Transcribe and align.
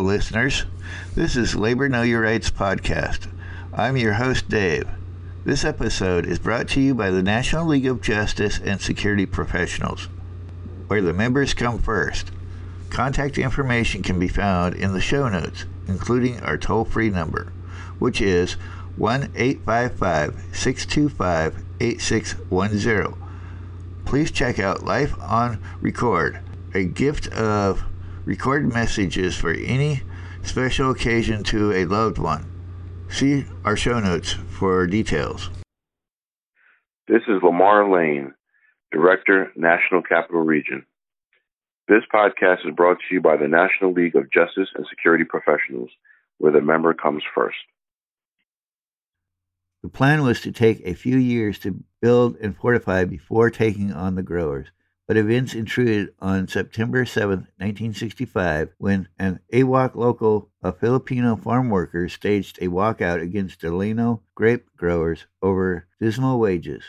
Listeners. 0.00 0.64
This 1.14 1.36
is 1.36 1.56
Labor 1.56 1.88
Know 1.88 2.02
Your 2.02 2.22
Rights 2.22 2.50
podcast. 2.50 3.28
I'm 3.72 3.96
your 3.96 4.14
host, 4.14 4.48
Dave. 4.48 4.88
This 5.44 5.64
episode 5.64 6.26
is 6.26 6.38
brought 6.38 6.68
to 6.68 6.80
you 6.80 6.94
by 6.94 7.10
the 7.10 7.22
National 7.22 7.66
League 7.66 7.86
of 7.86 8.00
Justice 8.00 8.60
and 8.62 8.80
Security 8.80 9.26
Professionals, 9.26 10.08
where 10.86 11.02
the 11.02 11.12
members 11.12 11.54
come 11.54 11.78
first. 11.78 12.30
Contact 12.90 13.38
information 13.38 14.02
can 14.02 14.18
be 14.18 14.28
found 14.28 14.74
in 14.74 14.92
the 14.92 15.00
show 15.00 15.28
notes, 15.28 15.64
including 15.86 16.40
our 16.40 16.56
toll 16.56 16.84
free 16.84 17.10
number, 17.10 17.52
which 17.98 18.20
is 18.20 18.54
1 18.96 19.32
855 19.34 20.44
625 20.52 21.64
8610. 21.80 23.14
Please 24.04 24.30
check 24.30 24.58
out 24.58 24.84
Life 24.84 25.14
on 25.20 25.60
Record, 25.80 26.40
a 26.72 26.84
gift 26.84 27.28
of 27.28 27.84
recorded 28.28 28.70
messages 28.70 29.34
for 29.34 29.54
any 29.54 30.02
special 30.42 30.90
occasion 30.90 31.42
to 31.42 31.72
a 31.72 31.86
loved 31.86 32.18
one. 32.18 32.44
See 33.08 33.46
our 33.64 33.74
show 33.74 34.00
notes 34.00 34.32
for 34.50 34.86
details. 34.86 35.48
This 37.08 37.22
is 37.26 37.42
Lamar 37.42 37.90
Lane, 37.90 38.34
Director, 38.92 39.50
National 39.56 40.02
Capital 40.02 40.42
Region. 40.42 40.84
This 41.88 42.02
podcast 42.14 42.68
is 42.68 42.74
brought 42.76 42.98
to 42.98 43.14
you 43.14 43.22
by 43.22 43.38
the 43.38 43.48
National 43.48 43.94
League 43.94 44.14
of 44.14 44.30
Justice 44.30 44.68
and 44.74 44.84
Security 44.90 45.24
Professionals, 45.24 45.88
where 46.36 46.52
the 46.52 46.60
member 46.60 46.92
comes 46.92 47.22
first. 47.34 47.56
The 49.82 49.88
plan 49.88 50.22
was 50.22 50.42
to 50.42 50.52
take 50.52 50.82
a 50.84 50.92
few 50.92 51.16
years 51.16 51.58
to 51.60 51.82
build 52.02 52.36
and 52.42 52.54
fortify 52.54 53.06
before 53.06 53.48
taking 53.48 53.90
on 53.90 54.16
the 54.16 54.22
growers 54.22 54.66
but 55.08 55.16
events 55.16 55.54
intruded 55.54 56.12
on 56.18 56.46
September 56.46 57.06
7, 57.06 57.30
1965, 57.56 58.74
when 58.76 59.08
an 59.18 59.40
AWOC 59.50 59.94
local 59.94 60.50
of 60.62 60.78
Filipino 60.78 61.34
farm 61.34 61.70
workers 61.70 62.12
staged 62.12 62.58
a 62.60 62.68
walkout 62.68 63.22
against 63.22 63.62
Delano 63.62 64.22
grape 64.34 64.66
growers 64.76 65.24
over 65.40 65.86
dismal 65.98 66.38
wages. 66.38 66.84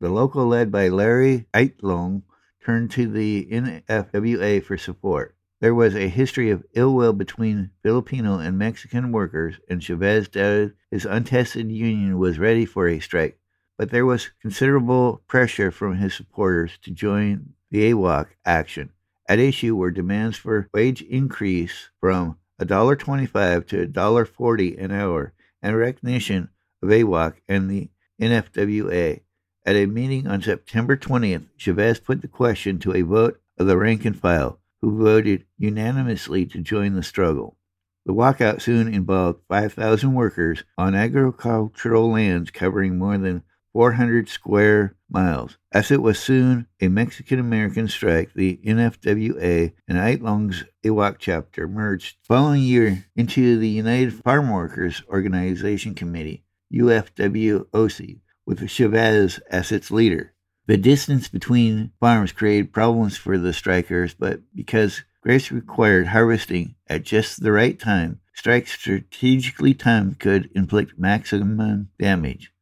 The 0.00 0.08
local, 0.08 0.48
led 0.48 0.72
by 0.72 0.88
Larry 0.88 1.46
Itliong, 1.54 2.22
turned 2.64 2.90
to 2.92 3.06
the 3.06 3.46
NFWA 3.52 4.64
for 4.64 4.76
support. 4.76 5.36
There 5.60 5.74
was 5.74 5.94
a 5.94 6.08
history 6.08 6.50
of 6.50 6.64
ill 6.74 6.92
will 6.92 7.12
between 7.12 7.70
Filipino 7.84 8.40
and 8.40 8.58
Mexican 8.58 9.12
workers, 9.12 9.60
and 9.68 9.80
Chavez 9.80 10.26
doubted 10.26 10.74
his 10.90 11.04
untested 11.04 11.70
union 11.70 12.18
was 12.18 12.40
ready 12.40 12.64
for 12.64 12.88
a 12.88 12.98
strike 12.98 13.38
but 13.78 13.90
there 13.90 14.06
was 14.06 14.30
considerable 14.40 15.22
pressure 15.26 15.70
from 15.70 15.96
his 15.96 16.14
supporters 16.14 16.78
to 16.82 16.90
join 16.90 17.54
the 17.70 17.90
AWOC 17.90 18.26
action. 18.44 18.90
At 19.28 19.38
issue 19.38 19.74
were 19.74 19.90
demands 19.90 20.36
for 20.36 20.68
wage 20.74 21.02
increase 21.02 21.90
from 22.00 22.38
$1.25 22.60 23.66
to 23.68 23.86
$1.40 23.86 24.84
an 24.84 24.90
hour 24.90 25.32
and 25.62 25.76
recognition 25.76 26.48
of 26.82 26.90
AWOC 26.90 27.34
and 27.48 27.70
the 27.70 27.90
NFWA. 28.20 29.20
At 29.64 29.76
a 29.76 29.86
meeting 29.86 30.26
on 30.26 30.42
September 30.42 30.96
20th, 30.96 31.46
Chavez 31.56 32.00
put 32.00 32.20
the 32.20 32.28
question 32.28 32.78
to 32.80 32.94
a 32.94 33.02
vote 33.02 33.40
of 33.58 33.66
the 33.66 33.76
rank 33.76 34.04
and 34.04 34.18
file, 34.18 34.58
who 34.80 34.98
voted 34.98 35.44
unanimously 35.56 36.44
to 36.46 36.58
join 36.58 36.94
the 36.94 37.02
struggle. 37.02 37.56
The 38.04 38.12
walkout 38.12 38.60
soon 38.60 38.92
involved 38.92 39.42
5,000 39.48 40.12
workers 40.12 40.64
on 40.76 40.96
agricultural 40.96 42.10
lands 42.10 42.50
covering 42.50 42.98
more 42.98 43.16
than 43.16 43.44
400 43.72 44.28
square 44.28 44.96
miles. 45.08 45.56
As 45.72 45.90
it 45.90 46.02
was 46.02 46.18
soon 46.18 46.66
a 46.80 46.88
Mexican 46.88 47.38
American 47.38 47.88
strike, 47.88 48.32
the 48.34 48.60
NFWA 48.64 49.72
and 49.88 49.98
Itliong's 49.98 50.64
AWOC 50.84 51.16
chapter 51.18 51.66
merged 51.66 52.16
following 52.22 52.62
year 52.62 53.06
into 53.16 53.58
the 53.58 53.68
United 53.68 54.14
Farm 54.14 54.50
Workers 54.50 55.02
Organization 55.08 55.94
Committee, 55.94 56.44
UFWOC, 56.72 58.20
with 58.46 58.68
Chavez 58.68 59.38
as 59.50 59.72
its 59.72 59.90
leader. 59.90 60.34
The 60.66 60.76
distance 60.76 61.28
between 61.28 61.92
farms 61.98 62.32
created 62.32 62.72
problems 62.72 63.16
for 63.16 63.36
the 63.36 63.52
strikers, 63.52 64.14
but 64.14 64.40
because 64.54 65.02
grapes 65.20 65.50
required 65.50 66.08
harvesting 66.08 66.76
at 66.86 67.02
just 67.02 67.42
the 67.42 67.52
right 67.52 67.78
time, 67.78 68.20
strikes 68.34 68.72
strategically 68.72 69.74
timed 69.74 70.18
could 70.18 70.50
inflict 70.54 70.98
maximum 70.98 71.88
damage. 71.98 72.52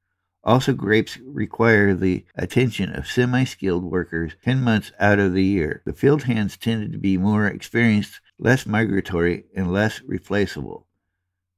Also, 0.43 0.73
grapes 0.73 1.19
require 1.19 1.95
the 1.95 2.25
attention 2.35 2.95
of 2.95 3.07
semi 3.07 3.45
skilled 3.45 3.85
workers 3.85 4.37
10 4.43 4.63
months 4.63 4.91
out 4.99 5.19
of 5.19 5.35
the 5.35 5.45
year. 5.45 5.83
The 5.85 5.93
field 5.93 6.23
hands 6.23 6.57
tended 6.57 6.93
to 6.93 6.99
be 6.99 7.19
more 7.19 7.47
experienced, 7.47 8.21
less 8.39 8.65
migratory, 8.65 9.45
and 9.55 9.71
less 9.71 10.01
replaceable. 10.01 10.87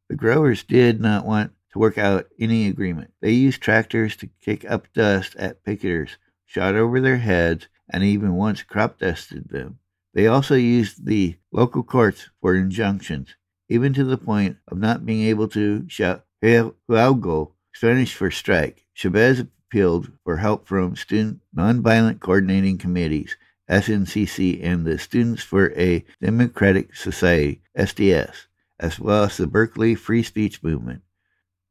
The 0.09 0.17
growers 0.17 0.65
did 0.65 1.01
not 1.01 1.25
want 1.25 1.53
to 1.73 1.79
work 1.79 1.97
out 1.97 2.29
any 2.39 2.67
agreement. 2.67 3.13
They 3.21 3.31
used 3.33 3.63
tractors 3.63 4.17
to 4.17 4.31
kick 4.41 4.69
up 4.69 4.93
dust 4.93 5.37
at 5.37 5.65
picketers, 5.65 6.17
shot 6.45 6.75
over 6.75 7.01
their 7.01 7.19
heads, 7.19 7.69
and 7.89 8.03
even 8.03 8.35
once 8.35 8.63
crop 8.63 8.99
dusted 8.99 9.49
them. 9.49 9.79
They 10.13 10.27
also 10.27 10.55
used 10.55 11.07
the 11.07 11.37
local 11.53 11.83
courts 11.83 12.29
for 12.41 12.55
injunctions, 12.55 13.37
even 13.69 13.95
to 13.95 14.05
the 14.05 14.19
point 14.19 14.59
of 14.69 14.79
not 14.79 15.07
being 15.07 15.23
able 15.23 15.49
to 15.49 15.89
shout 15.89 16.27
Huelga 16.43 17.53
Spanish 17.75 18.15
for 18.15 18.31
strike. 18.31 18.85
Chavez 18.95 19.41
appealed 19.41 20.13
for 20.25 20.37
help 20.37 20.67
from 20.67 20.95
Student 20.95 21.41
Nonviolent 21.57 22.21
Coordinating 22.21 22.79
Committees, 22.79 23.37
SNCC, 23.69 24.63
and 24.63 24.85
the 24.85 24.99
Students 24.99 25.43
for 25.43 25.73
a 25.73 26.05
Democratic 26.21 26.95
Society, 26.95 27.63
SDS, 27.77 28.47
as 28.79 29.01
well 29.01 29.25
as 29.25 29.37
the 29.37 29.47
Berkeley 29.47 29.95
Free 29.95 30.23
Speech 30.23 30.63
Movement. 30.63 31.03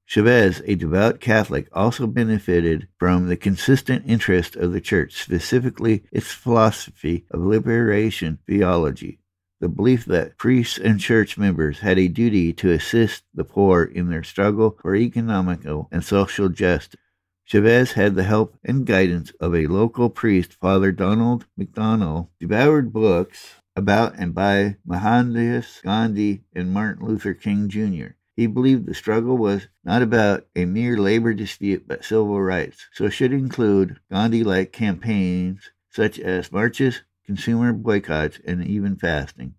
Chavez, 0.05 0.61
a 0.65 0.75
devout 0.75 1.21
Catholic, 1.21 1.69
also 1.71 2.07
benefited 2.07 2.87
from 2.97 3.27
the 3.27 3.37
consistent 3.37 4.03
interest 4.05 4.55
of 4.57 4.73
the 4.73 4.81
church, 4.81 5.13
specifically 5.21 6.03
its 6.11 6.31
philosophy 6.31 7.25
of 7.31 7.39
liberation 7.39 8.39
theology 8.45 9.20
the 9.61 9.69
belief 9.69 10.05
that 10.05 10.37
priests 10.37 10.79
and 10.79 10.99
church 10.99 11.37
members 11.37 11.79
had 11.79 11.99
a 11.99 12.07
duty 12.07 12.51
to 12.51 12.71
assist 12.71 13.23
the 13.31 13.43
poor 13.43 13.83
in 13.83 14.09
their 14.09 14.23
struggle 14.23 14.75
for 14.81 14.95
economical 14.95 15.87
and 15.91 16.03
social 16.03 16.49
justice. 16.49 16.99
Chavez 17.45 17.91
had 17.91 18.15
the 18.15 18.23
help 18.23 18.57
and 18.63 18.87
guidance 18.87 19.31
of 19.39 19.53
a 19.53 19.67
local 19.67 20.09
priest, 20.09 20.53
Father 20.59 20.91
Donald 20.91 21.45
McDonnell, 21.59 22.29
devoured 22.39 22.91
books 22.91 23.55
about 23.75 24.15
and 24.17 24.33
by 24.33 24.77
Mohandas 24.83 25.81
Gandhi 25.83 26.41
and 26.55 26.73
Martin 26.73 27.05
Luther 27.05 27.35
King 27.35 27.69
Jr. 27.69 28.15
He 28.35 28.47
believed 28.47 28.87
the 28.87 28.95
struggle 28.95 29.37
was 29.37 29.67
not 29.83 30.01
about 30.01 30.47
a 30.55 30.65
mere 30.65 30.97
labor 30.97 31.35
dispute 31.35 31.87
but 31.87 32.03
civil 32.03 32.41
rights, 32.41 32.87
so 32.93 33.09
should 33.09 33.31
include 33.31 33.99
Gandhi 34.09 34.43
like 34.43 34.71
campaigns 34.71 35.69
such 35.89 36.17
as 36.19 36.51
marches, 36.51 37.01
consumer 37.31 37.71
boycotts, 37.71 38.41
and 38.43 38.61
even 38.67 38.97
fasting. 38.97 39.53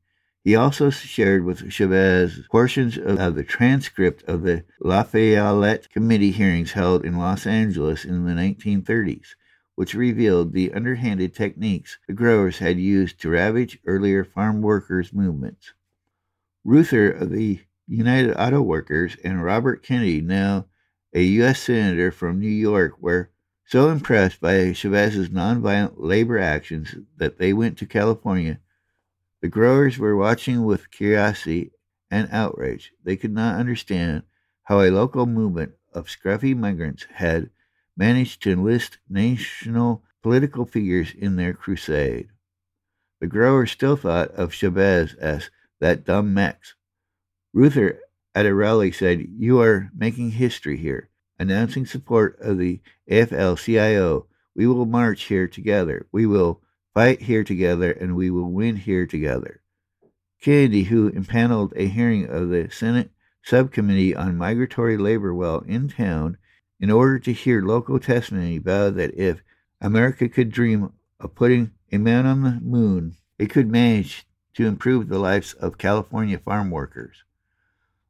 He 0.44 0.54
also 0.54 0.90
shared 0.90 1.42
with 1.42 1.72
Chavez 1.72 2.40
portions 2.50 2.98
of 2.98 3.34
the 3.34 3.44
transcript 3.44 4.22
of 4.24 4.42
the 4.42 4.64
La 4.78 4.98
Lafayette 4.98 5.88
Committee 5.88 6.32
hearings 6.32 6.72
held 6.72 7.02
in 7.02 7.16
Los 7.16 7.46
Angeles 7.46 8.04
in 8.04 8.26
the 8.26 8.32
1930s, 8.32 9.28
which 9.74 9.94
revealed 9.94 10.52
the 10.52 10.70
underhanded 10.74 11.34
techniques 11.34 11.96
the 12.06 12.12
growers 12.12 12.58
had 12.58 12.78
used 12.78 13.18
to 13.22 13.30
ravage 13.30 13.78
earlier 13.86 14.22
farm 14.22 14.60
workers' 14.60 15.14
movements. 15.14 15.72
Reuther 16.64 17.10
of 17.10 17.30
the 17.30 17.60
United 17.88 18.34
Auto 18.38 18.60
Workers 18.60 19.16
and 19.24 19.42
Robert 19.42 19.82
Kennedy, 19.82 20.20
now 20.20 20.66
a 21.14 21.22
U.S. 21.22 21.62
Senator 21.62 22.12
from 22.12 22.38
New 22.38 22.48
York, 22.48 23.00
were 23.00 23.30
so 23.72 23.88
impressed 23.88 24.38
by 24.38 24.70
Chavez's 24.74 25.30
nonviolent 25.30 25.94
labor 25.96 26.38
actions 26.38 26.94
that 27.16 27.38
they 27.38 27.54
went 27.54 27.78
to 27.78 27.86
California. 27.86 28.60
The 29.40 29.48
growers 29.48 29.96
were 29.96 30.14
watching 30.14 30.66
with 30.66 30.90
curiosity 30.90 31.70
and 32.10 32.28
outrage. 32.30 32.92
They 33.02 33.16
could 33.16 33.32
not 33.32 33.58
understand 33.58 34.24
how 34.64 34.82
a 34.82 34.90
local 34.90 35.24
movement 35.24 35.72
of 35.90 36.08
scruffy 36.08 36.54
migrants 36.54 37.06
had 37.14 37.48
managed 37.96 38.42
to 38.42 38.50
enlist 38.50 38.98
national 39.08 40.02
political 40.22 40.66
figures 40.66 41.14
in 41.16 41.36
their 41.36 41.54
crusade. 41.54 42.28
The 43.22 43.26
growers 43.26 43.70
still 43.70 43.96
thought 43.96 44.32
of 44.32 44.52
Chavez 44.52 45.14
as 45.14 45.48
that 45.80 46.04
dumb 46.04 46.34
Mex. 46.34 46.74
Reuther 47.54 48.00
at 48.34 48.44
a 48.44 48.54
rally 48.54 48.92
said, 48.92 49.26
You 49.38 49.62
are 49.62 49.88
making 49.96 50.32
history 50.32 50.76
here 50.76 51.08
announcing 51.42 51.84
support 51.84 52.38
of 52.40 52.56
the 52.56 52.80
FLCIO. 53.10 54.26
We 54.54 54.66
will 54.66 54.86
march 54.86 55.24
here 55.24 55.48
together. 55.48 56.06
We 56.12 56.24
will 56.24 56.62
fight 56.94 57.22
here 57.22 57.42
together, 57.42 57.90
and 57.90 58.14
we 58.14 58.30
will 58.30 58.50
win 58.50 58.76
here 58.76 59.06
together. 59.06 59.60
Kennedy, 60.40 60.84
who 60.84 61.08
impaneled 61.08 61.72
a 61.74 61.88
hearing 61.88 62.28
of 62.28 62.48
the 62.48 62.68
Senate 62.70 63.10
Subcommittee 63.42 64.14
on 64.14 64.36
Migratory 64.36 64.96
Labor 64.96 65.34
while 65.34 65.60
in 65.60 65.88
town 65.88 66.38
in 66.78 66.90
order 66.90 67.18
to 67.18 67.32
hear 67.32 67.60
local 67.60 67.98
testimony, 67.98 68.58
vowed 68.58 68.94
that 68.96 69.14
if 69.14 69.42
America 69.80 70.28
could 70.28 70.50
dream 70.50 70.92
of 71.18 71.34
putting 71.34 71.72
a 71.90 71.98
man 71.98 72.24
on 72.24 72.42
the 72.42 72.60
moon, 72.62 73.16
it 73.38 73.50
could 73.50 73.68
manage 73.68 74.26
to 74.54 74.66
improve 74.66 75.08
the 75.08 75.18
lives 75.18 75.54
of 75.54 75.78
California 75.78 76.38
farm 76.38 76.70
workers. 76.70 77.24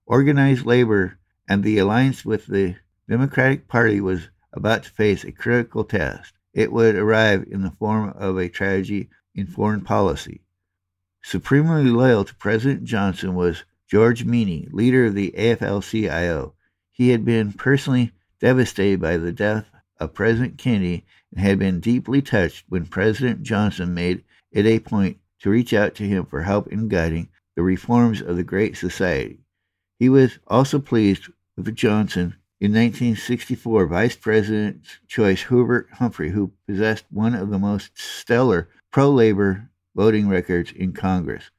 Organized 0.04 0.66
labor 0.66 1.18
and 1.48 1.62
the 1.62 1.78
alliance 1.78 2.24
with 2.24 2.46
the 2.46 2.76
Democratic 3.12 3.68
Party 3.68 4.00
was 4.00 4.30
about 4.54 4.84
to 4.84 4.90
face 4.90 5.22
a 5.22 5.32
critical 5.32 5.84
test. 5.84 6.32
It 6.54 6.72
would 6.72 6.94
arrive 6.94 7.44
in 7.50 7.60
the 7.60 7.70
form 7.70 8.08
of 8.16 8.38
a 8.38 8.48
tragedy 8.48 9.10
in 9.34 9.46
foreign 9.46 9.82
policy. 9.82 10.40
Supremely 11.22 11.84
loyal 11.84 12.24
to 12.24 12.34
President 12.34 12.84
Johnson 12.84 13.34
was 13.34 13.64
George 13.86 14.24
Meany, 14.24 14.66
leader 14.72 15.04
of 15.04 15.14
the 15.14 15.34
AFL 15.36 15.82
CIO. 15.82 16.54
He 16.90 17.10
had 17.10 17.22
been 17.22 17.52
personally 17.52 18.12
devastated 18.40 18.98
by 18.98 19.18
the 19.18 19.30
death 19.30 19.66
of 20.00 20.14
President 20.14 20.56
Kennedy 20.56 21.04
and 21.32 21.40
had 21.44 21.58
been 21.58 21.80
deeply 21.80 22.22
touched 22.22 22.64
when 22.70 22.86
President 22.86 23.42
Johnson 23.42 23.92
made 23.92 24.24
it 24.52 24.64
a 24.64 24.80
point 24.80 25.18
to 25.40 25.50
reach 25.50 25.74
out 25.74 25.94
to 25.96 26.08
him 26.08 26.24
for 26.24 26.44
help 26.44 26.66
in 26.68 26.88
guiding 26.88 27.28
the 27.56 27.62
reforms 27.62 28.22
of 28.22 28.36
the 28.36 28.42
Great 28.42 28.78
Society. 28.78 29.44
He 29.98 30.08
was 30.08 30.38
also 30.46 30.78
pleased 30.78 31.28
with 31.58 31.76
Johnson 31.76 32.36
in 32.62 32.70
1964 32.70 33.86
Vice 33.86 34.14
President's 34.14 35.00
choice 35.08 35.42
Hubert 35.48 35.88
Humphrey, 35.94 36.30
who 36.30 36.52
possessed 36.68 37.04
one 37.10 37.34
of 37.34 37.50
the 37.50 37.58
most 37.58 37.90
stellar 37.98 38.68
pro 38.92 39.10
labor 39.10 39.68
voting 39.96 40.28
records 40.28 40.70
in 40.70 40.92
Congress. 40.92 41.50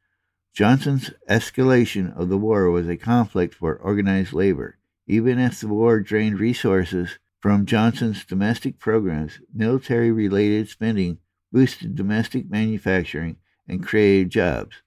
Johnson's 0.54 1.12
escalation 1.30 2.18
of 2.18 2.30
the 2.30 2.38
war 2.38 2.72
was 2.72 2.88
a 2.88 2.96
conflict 2.96 3.54
for 3.54 3.76
organized 3.76 4.32
labor. 4.32 4.78
Even 5.06 5.40
as 5.40 5.60
the 5.60 5.68
war 5.68 6.00
drained 6.00 6.40
resources 6.40 7.20
from 7.42 7.66
Johnson's 7.66 8.24
domestic 8.24 8.80
programs, 8.80 9.42
military 9.54 10.10
related 10.10 10.70
spending 10.70 11.18
boosted 11.52 11.96
domestic 11.96 12.50
manufacturing 12.50 13.36
and 13.68 13.86
created 13.86 14.30
jobs. 14.30 14.78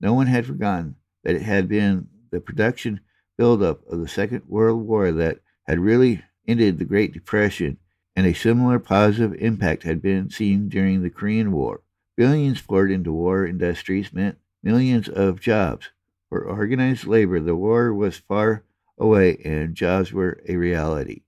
No 0.00 0.14
one 0.14 0.28
had 0.28 0.46
forgotten 0.46 0.94
that 1.24 1.34
it 1.34 1.42
had 1.42 1.68
been 1.68 2.06
the 2.30 2.38
production 2.38 3.00
buildup 3.36 3.84
of 3.88 3.98
the 3.98 4.06
Second 4.06 4.42
World 4.46 4.86
War 4.86 5.10
that 5.10 5.40
had 5.66 5.78
really 5.80 6.22
ended 6.46 6.78
the 6.78 6.84
Great 6.84 7.12
Depression, 7.12 7.78
and 8.14 8.26
a 8.26 8.34
similar 8.34 8.78
positive 8.78 9.34
impact 9.40 9.82
had 9.82 10.00
been 10.00 10.30
seen 10.30 10.68
during 10.68 11.02
the 11.02 11.10
Korean 11.10 11.52
War. 11.52 11.82
Billions 12.16 12.60
poured 12.60 12.90
into 12.90 13.12
war 13.12 13.46
industries 13.46 14.12
meant 14.12 14.38
millions 14.62 15.08
of 15.08 15.40
jobs. 15.40 15.90
For 16.28 16.44
organized 16.44 17.06
labor, 17.06 17.40
the 17.40 17.56
war 17.56 17.92
was 17.92 18.16
far 18.16 18.64
away 18.98 19.36
and 19.44 19.74
jobs 19.74 20.12
were 20.12 20.40
a 20.48 20.56
reality. 20.56 21.22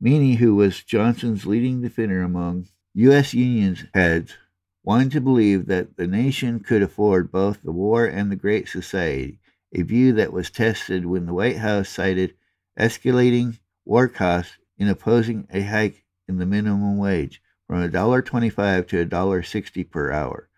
Meany, 0.00 0.34
who 0.34 0.54
was 0.54 0.82
Johnson's 0.82 1.46
leading 1.46 1.80
defender 1.80 2.22
among 2.22 2.68
U.S. 2.94 3.34
Union's 3.34 3.84
heads, 3.94 4.36
wanted 4.84 5.10
to 5.12 5.20
believe 5.20 5.66
that 5.66 5.96
the 5.96 6.06
nation 6.06 6.60
could 6.60 6.82
afford 6.82 7.32
both 7.32 7.62
the 7.62 7.72
war 7.72 8.06
and 8.06 8.30
the 8.30 8.36
Great 8.36 8.68
Society, 8.68 9.40
a 9.72 9.82
view 9.82 10.12
that 10.12 10.32
was 10.32 10.50
tested 10.50 11.06
when 11.06 11.26
the 11.26 11.34
White 11.34 11.58
House 11.58 11.88
cited 11.88 12.34
escalating 12.78 13.58
war 13.84 14.08
costs 14.08 14.58
in 14.78 14.88
opposing 14.88 15.46
a 15.50 15.62
hike 15.62 16.04
in 16.28 16.38
the 16.38 16.46
minimum 16.46 16.98
wage 16.98 17.42
from 17.66 17.88
$1.25 17.88 18.88
to 18.88 19.06
$1.60 19.06 19.90
per 19.90 20.12
hour. 20.12 20.48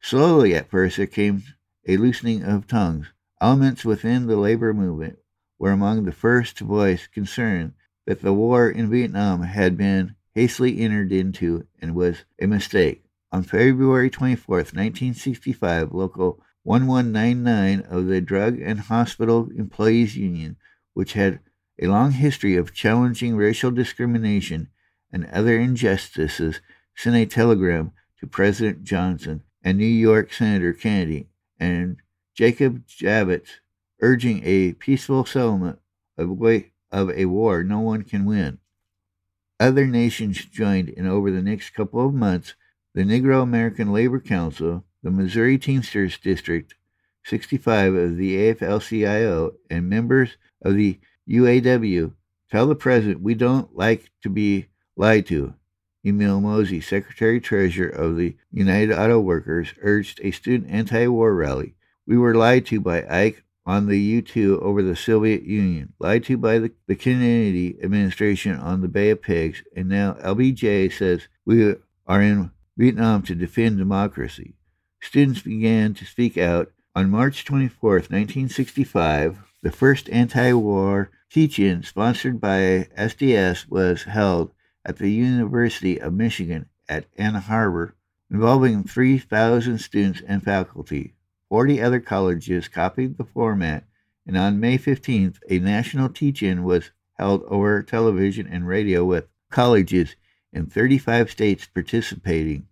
Slowly 0.00 0.54
at 0.54 0.70
first 0.70 0.96
there 0.96 1.06
came 1.06 1.42
a 1.88 1.96
loosening 1.96 2.42
of 2.42 2.66
tongues. 2.66 3.12
Elements 3.40 3.84
within 3.84 4.26
the 4.26 4.36
labor 4.36 4.72
movement 4.72 5.18
were 5.58 5.72
among 5.72 6.04
the 6.04 6.12
first 6.12 6.58
to 6.58 6.64
voice 6.64 7.06
concern 7.06 7.74
that 8.06 8.22
the 8.22 8.32
war 8.32 8.70
in 8.70 8.90
Vietnam 8.90 9.42
had 9.42 9.76
been 9.76 10.14
hastily 10.34 10.80
entered 10.80 11.12
into 11.12 11.66
and 11.80 11.94
was 11.94 12.24
a 12.40 12.46
mistake. 12.46 13.04
On 13.32 13.42
February 13.42 14.10
24, 14.10 14.56
1965, 14.56 15.92
Local 15.92 16.40
1199 16.62 17.80
of 17.88 18.06
the 18.06 18.20
Drug 18.20 18.60
and 18.60 18.80
Hospital 18.80 19.48
Employees 19.56 20.16
Union, 20.16 20.56
which 20.94 21.14
had 21.14 21.40
a 21.80 21.86
long 21.86 22.12
history 22.12 22.56
of 22.56 22.74
challenging 22.74 23.36
racial 23.36 23.70
discrimination 23.70 24.68
and 25.12 25.26
other 25.26 25.58
injustices, 25.58 26.60
sent 26.94 27.16
a 27.16 27.26
telegram 27.26 27.92
to 28.18 28.26
President 28.26 28.82
Johnson 28.82 29.42
and 29.62 29.78
New 29.78 29.84
York 29.84 30.32
Senator 30.32 30.72
Kennedy 30.72 31.28
and 31.58 31.96
Jacob 32.34 32.86
Javits 32.86 33.60
urging 34.00 34.42
a 34.44 34.72
peaceful 34.74 35.24
settlement 35.24 35.78
of 36.18 36.30
of 36.92 37.10
a 37.10 37.24
war 37.26 37.62
no 37.62 37.80
one 37.80 38.02
can 38.02 38.24
win. 38.24 38.58
Other 39.58 39.86
nations 39.86 40.44
joined, 40.44 40.92
and 40.96 41.08
over 41.08 41.30
the 41.30 41.42
next 41.42 41.70
couple 41.70 42.06
of 42.06 42.14
months, 42.14 42.54
the 42.94 43.02
Negro 43.02 43.42
American 43.42 43.92
Labor 43.92 44.20
Council, 44.20 44.84
the 45.02 45.10
Missouri 45.10 45.58
Teamsters 45.58 46.18
District 46.18 46.74
65 47.24 47.94
of 47.94 48.16
the 48.16 48.36
AFL 48.36 48.86
CIO, 48.86 49.54
and 49.68 49.88
members 49.88 50.36
of 50.62 50.74
the 50.74 51.00
UAW 51.28 52.12
tell 52.50 52.66
the 52.66 52.74
president 52.74 53.20
we 53.20 53.34
don't 53.34 53.76
like 53.76 54.10
to 54.22 54.28
be 54.28 54.66
lied 54.96 55.26
to. 55.26 55.54
Emil 56.04 56.40
Mazey, 56.40 56.80
Secretary 56.80 57.40
Treasurer 57.40 57.88
of 57.88 58.16
the 58.16 58.36
United 58.52 58.92
Auto 58.92 59.18
Workers, 59.18 59.74
urged 59.82 60.20
a 60.22 60.30
student 60.30 60.70
anti 60.70 61.08
war 61.08 61.34
rally. 61.34 61.74
We 62.06 62.16
were 62.16 62.34
lied 62.34 62.66
to 62.66 62.80
by 62.80 63.04
Ike 63.08 63.42
on 63.66 63.86
the 63.86 63.98
U 63.98 64.22
2 64.22 64.60
over 64.60 64.82
the 64.82 64.94
Soviet 64.94 65.42
Union, 65.42 65.92
lied 65.98 66.24
to 66.24 66.36
by 66.36 66.60
the, 66.60 66.70
the 66.86 66.94
Kennedy 66.94 67.76
administration 67.82 68.54
on 68.54 68.80
the 68.80 68.88
Bay 68.88 69.10
of 69.10 69.20
Pigs, 69.20 69.64
and 69.74 69.88
now 69.88 70.12
LBJ 70.22 70.92
says 70.92 71.26
we 71.44 71.74
are 72.06 72.22
in 72.22 72.52
Vietnam 72.76 73.22
to 73.22 73.34
defend 73.34 73.78
democracy. 73.78 74.54
Students 75.00 75.42
began 75.42 75.94
to 75.94 76.04
speak 76.04 76.38
out. 76.38 76.70
On 76.94 77.10
March 77.10 77.44
24, 77.44 77.90
1965, 77.90 79.38
the 79.66 79.72
first 79.72 80.08
anti 80.10 80.52
war 80.52 81.10
teach 81.28 81.58
in 81.58 81.82
sponsored 81.82 82.40
by 82.40 82.86
SDS 82.96 83.68
was 83.68 84.04
held 84.04 84.52
at 84.84 84.98
the 84.98 85.10
University 85.10 86.00
of 86.00 86.14
Michigan 86.14 86.68
at 86.88 87.06
Ann 87.18 87.42
Arbor, 87.48 87.96
involving 88.30 88.84
3,000 88.84 89.78
students 89.78 90.22
and 90.24 90.40
faculty. 90.40 91.14
40 91.48 91.82
other 91.82 91.98
colleges 91.98 92.68
copied 92.68 93.18
the 93.18 93.24
format, 93.24 93.82
and 94.24 94.38
on 94.38 94.60
May 94.60 94.78
15th, 94.78 95.38
a 95.50 95.58
national 95.58 96.10
teach 96.10 96.44
in 96.44 96.62
was 96.62 96.92
held 97.14 97.42
over 97.48 97.82
television 97.82 98.46
and 98.46 98.68
radio 98.68 99.04
with 99.04 99.26
colleges 99.50 100.14
in 100.52 100.66
35 100.66 101.28
states 101.28 101.66
participating. 101.66 102.68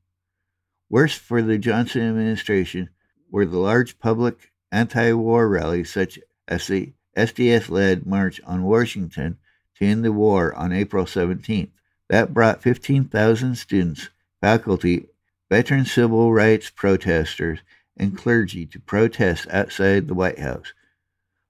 Worse 0.89 1.17
for 1.17 1.43
the 1.43 1.59
Johnson 1.59 2.03
administration 2.03 2.91
were 3.33 3.47
the 3.47 3.59
large 3.59 3.99
public 3.99 4.53
anti 4.71 5.13
war 5.13 5.49
rallies, 5.49 5.91
such 5.91 6.21
as 6.49 6.67
the 6.67 6.93
SDS 7.17 7.71
led 7.71 8.07
March 8.07 8.41
on 8.45 8.65
Washington 8.65 9.39
to 9.77 9.85
end 9.85 10.05
the 10.05 10.13
war 10.13 10.55
on 10.55 10.73
April 10.73 11.05
17th. 11.05 11.71
That 12.09 12.35
brought 12.35 12.63
15,000 12.63 13.57
students, 13.57 14.11
faculty, 14.41 15.07
veteran 15.51 15.85
civil 15.85 16.33
rights 16.33 16.71
protesters, 16.71 17.61
and 17.97 18.17
clergy 18.17 18.67
to 18.67 18.81
protest 18.81 19.47
outside 19.51 20.09
the 20.09 20.15
White 20.15 20.39
House. 20.39 20.73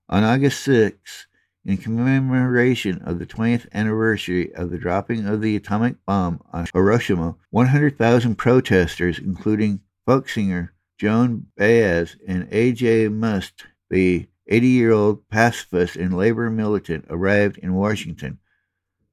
On 0.09 0.23
August 0.23 0.63
6, 0.65 1.27
in 1.65 1.79
commemoration 1.79 3.01
of 3.03 3.19
the 3.19 3.27
20th 3.27 3.67
anniversary 3.73 4.55
of 4.55 4.71
the 4.71 4.79
dropping 4.79 5.27
of 5.27 5.41
the 5.41 5.57
atomic 5.57 5.97
bomb 6.05 6.43
on 6.53 6.67
Hiroshima, 6.75 7.37
100,000 7.51 8.35
protesters, 8.37 9.19
including 9.19 9.81
folk 10.05 10.29
singer 10.29 10.75
Joan 10.99 11.47
Baez 11.57 12.17
and 12.29 12.47
A.J. 12.53 13.09
Muste, 13.09 13.65
the 13.89 14.29
80 14.47 14.67
year 14.67 14.93
old 14.93 15.29
pacifist 15.29 15.97
and 15.97 16.17
labor 16.17 16.51
militant, 16.51 17.07
arrived 17.09 17.59
in 17.59 17.75
Washington. 17.75 18.39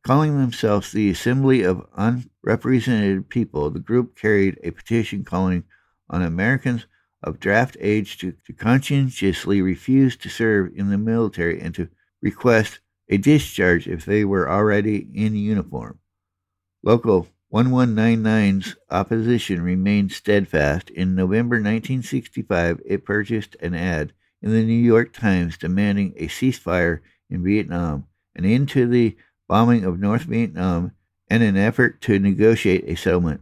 Calling 0.04 0.38
themselves 0.38 0.92
the 0.92 1.10
Assembly 1.10 1.64
of 1.64 1.86
Unrepresented 1.96 3.30
People, 3.30 3.70
the 3.70 3.80
group 3.80 4.18
carried 4.18 4.60
a 4.64 4.72
petition 4.72 5.24
calling 5.24 5.64
on 6.10 6.22
Americans 6.22 6.88
of 7.24 7.40
draft 7.40 7.78
age 7.80 8.18
to, 8.18 8.34
to 8.46 8.54
conscientiously 8.54 9.62
refuse 9.62 10.16
to 10.18 10.30
serve 10.30 10.72
in 10.76 10.90
the 10.90 10.98
military 10.98 11.62
and 11.62 11.76
to 11.76 11.88
request 12.22 12.80
a 13.10 13.18
discharge 13.18 13.88
if 13.88 14.06
they 14.06 14.26
were 14.26 14.50
already 14.50 15.08
in 15.14 15.36
uniform. 15.36 16.00
Local 16.84 17.28
1199's 17.54 18.76
opposition 18.90 19.62
remained 19.62 20.12
steadfast. 20.12 20.90
In 20.90 21.16
November 21.16 21.58
1965, 21.58 22.82
it 22.86 23.06
purchased 23.06 23.56
an 23.60 23.76
ad 23.76 24.14
in 24.42 24.52
the 24.52 24.64
New 24.64 24.74
York 24.74 25.14
Times 25.14 25.58
demanding 25.58 26.14
a 26.18 26.28
ceasefire 26.28 27.00
in 27.30 27.44
Vietnam, 27.44 28.08
and 28.36 28.46
into 28.46 28.88
the 28.88 29.16
bombing 29.48 29.84
of 29.84 30.00
North 30.00 30.24
Vietnam, 30.24 30.92
and 31.30 31.44
an 31.44 31.58
effort 31.58 32.02
to 32.02 32.20
negotiate 32.20 32.84
a 32.88 32.96
settlement. 32.96 33.42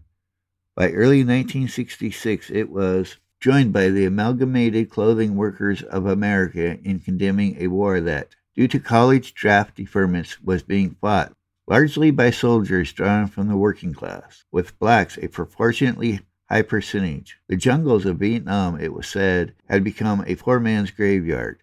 By 0.76 0.92
early 0.92 1.24
1966, 1.24 2.50
it 2.52 2.70
was 2.70 3.18
joined 3.40 3.74
by 3.74 3.90
the 3.90 4.06
Amalgamated 4.06 4.90
Clothing 4.90 5.36
Workers 5.36 5.82
of 5.84 6.06
America 6.06 6.78
in 6.84 7.00
condemning 7.00 7.58
a 7.60 7.68
war 7.68 8.02
that, 8.02 8.36
due 8.56 8.68
to 8.68 8.80
college 8.80 9.34
draft 9.34 9.78
deferments, 9.78 10.38
was 10.44 10.64
being 10.64 10.96
fought 11.02 11.34
largely 11.70 12.10
by 12.10 12.32
soldiers 12.32 12.92
drawn 12.92 13.28
from 13.28 13.48
the 13.48 13.56
working 13.56 13.94
class, 13.94 14.44
with 14.52 14.78
blacks 14.80 15.18
a 15.22 15.28
proportionately 15.28 16.20
high 16.50 16.64
percentage. 16.64 17.38
The 17.48 17.56
jungles 17.56 18.06
of 18.06 18.18
Vietnam, 18.18 18.80
it 18.80 18.94
was 18.94 19.08
said, 19.08 19.54
had 19.70 19.84
become 19.84 20.24
a 20.26 20.36
poor 20.36 20.60
man's 20.60 20.92
graveyard. 20.92 21.62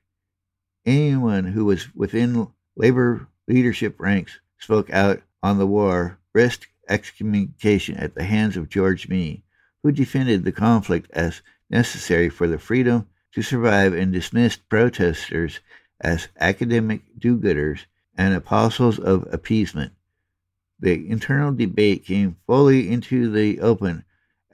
Anyone 0.85 1.45
who 1.45 1.65
was 1.65 1.95
within 1.95 2.49
labor 2.77 3.27
leadership 3.49 3.99
ranks 3.99 4.39
spoke 4.59 4.89
out 4.91 5.23
on 5.43 5.59
the 5.59 5.67
war, 5.67 6.19
risked 6.33 6.69
excommunication 6.89 7.97
at 7.97 8.15
the 8.15 8.23
hands 8.23 8.57
of 8.57 8.69
George 8.69 9.09
Meany, 9.09 9.43
who 9.83 9.91
defended 9.91 10.45
the 10.45 10.53
conflict 10.53 11.11
as 11.13 11.43
necessary 11.69 12.29
for 12.29 12.47
the 12.47 12.59
freedom 12.59 13.09
to 13.33 13.43
survive 13.43 13.93
and 13.93 14.13
dismissed 14.13 14.69
protesters 14.69 15.61
as 16.01 16.29
academic 16.39 17.03
do 17.19 17.37
gooders 17.37 17.87
and 18.17 18.35
apostles 18.35 18.99
of 18.99 19.27
appeasement. 19.33 19.93
The 20.79 21.09
internal 21.09 21.53
debate 21.53 22.05
came 22.05 22.37
fully 22.47 22.89
into 22.89 23.31
the 23.31 23.61
open 23.61 24.05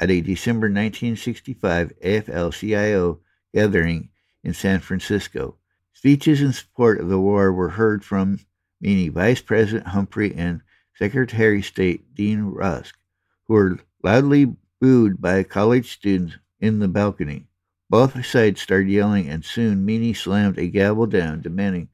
at 0.02 0.10
a 0.10 0.20
December 0.20 0.66
1965 0.66 1.92
AFL 2.02 2.52
CIO 2.52 3.20
gathering 3.54 4.08
in 4.42 4.52
San 4.52 4.80
Francisco. 4.80 5.54
Speeches 5.92 6.42
in 6.42 6.52
support 6.52 7.00
of 7.00 7.08
the 7.08 7.20
war 7.20 7.52
were 7.52 7.68
heard 7.68 8.04
from 8.04 8.40
Meany 8.80 9.10
Vice 9.10 9.40
President 9.40 9.86
Humphrey 9.86 10.34
and 10.34 10.60
Secretary 10.98 11.60
of 11.60 11.66
State 11.66 12.16
Dean 12.16 12.46
Rusk, 12.46 12.98
who 13.46 13.54
were 13.54 13.78
loudly 14.02 14.56
booed 14.80 15.20
by 15.20 15.44
college 15.44 15.92
students 15.92 16.36
in 16.58 16.80
the 16.80 16.88
balcony. 16.88 17.46
Both 17.88 18.26
sides 18.26 18.60
started 18.60 18.88
yelling, 18.88 19.28
and 19.28 19.44
soon 19.44 19.84
Meany 19.84 20.14
slammed 20.14 20.58
a 20.58 20.66
gavel 20.66 21.06
down, 21.06 21.42
demanding, 21.42 21.90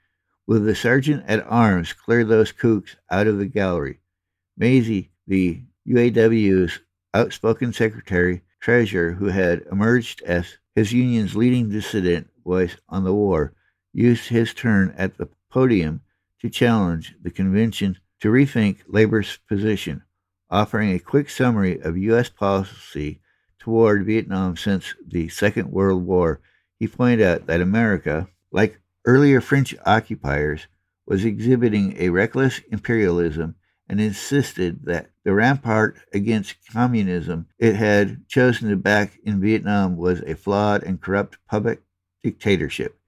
Will 0.47 0.61
the 0.61 0.75
sergeant 0.75 1.25
at 1.27 1.47
arms 1.47 1.93
clear 1.93 2.25
those 2.25 2.53
kooks 2.53 2.97
out 3.11 3.27
of 3.27 3.37
the 3.37 3.45
gallery? 3.45 4.01
Mazey, 4.57 5.11
the 5.27 5.61
UAW's 5.87 6.81
outspoken 7.15 7.73
secretary 7.73 8.43
treasurer, 8.61 9.13
who 9.13 9.27
had 9.27 9.63
emerged 9.71 10.23
as 10.23 10.59
his 10.75 10.93
union's 10.93 11.37
leading 11.37 11.71
dissident 11.71 12.29
voice 12.45 12.77
on 12.89 13.05
the 13.05 13.15
war, 13.15 13.53
used 13.93 14.29
his 14.29 14.55
turn 14.55 14.95
at 14.97 15.17
the 15.17 15.29
podium 15.51 16.01
to 16.41 16.51
challenge 16.51 17.15
the 17.23 17.31
convention 17.31 17.99
to 18.21 18.29
rethink 18.29 18.79
labor's 18.87 19.39
position, 19.49 20.03
offering 20.51 20.91
a 20.91 20.99
quick 20.99 21.31
summary 21.31 21.81
of 21.81 21.97
U.S. 21.99 22.29
policy 22.29 23.21
toward 23.59 24.07
Vietnam 24.07 24.57
since 24.57 24.95
the 25.07 25.29
Second 25.29 25.71
World 25.71 26.05
War. 26.05 26.41
He 26.79 26.87
pointed 26.87 27.23
out 27.23 27.47
that 27.47 27.61
America, 27.61 28.29
like 28.53 28.81
earlier 29.05 29.41
French 29.41 29.75
occupiers, 29.85 30.67
was 31.07 31.25
exhibiting 31.25 31.97
a 31.99 32.11
reckless 32.11 32.61
imperialism 32.71 33.55
and 33.89 34.01
insisted 34.01 34.85
that 34.85 35.11
the 35.25 35.33
rampart 35.33 35.99
against 36.13 36.57
communism 36.73 37.47
it 37.59 37.75
had 37.75 38.29
chosen 38.29 38.69
to 38.69 38.77
back 38.77 39.19
in 39.25 39.41
Vietnam 39.41 39.97
was 39.97 40.21
a 40.23 40.35
flawed 40.35 40.83
and 40.83 41.01
corrupt 41.01 41.39
public 41.49 41.83
dictatorship. 42.23 42.99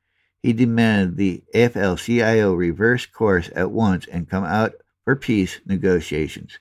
He 0.43 0.53
demanded 0.53 1.17
the 1.17 1.43
AFL 1.55 1.99
CIO 1.99 2.55
reverse 2.55 3.05
course 3.05 3.51
at 3.55 3.71
once 3.71 4.07
and 4.07 4.29
come 4.29 4.45
out 4.45 4.73
for 5.05 5.15
peace 5.15 5.61
negotiations. 5.67 6.59